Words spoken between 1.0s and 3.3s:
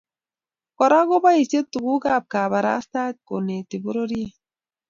keboisie tugukab kabarastaet